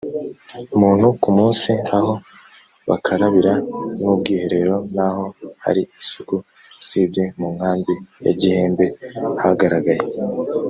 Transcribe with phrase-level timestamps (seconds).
[0.79, 2.13] muntu ku munsi aho
[2.89, 3.53] bakarabira
[3.99, 5.25] n ubwiherero naho
[5.63, 6.35] hari isuku
[6.81, 7.93] usibye mu nkambi
[8.25, 8.85] ya gihembe
[9.43, 10.05] hagaragaye